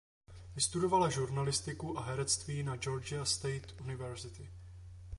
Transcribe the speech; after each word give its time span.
Vystudovala 0.55 1.09
žurnalistiku 1.09 1.97
a 1.99 2.03
herectví 2.03 2.63
na 2.63 2.75
Georgia 2.75 3.25
State 3.25 3.81
University. 3.81 4.49